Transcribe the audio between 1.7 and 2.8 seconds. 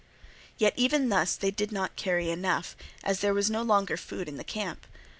not carry enough,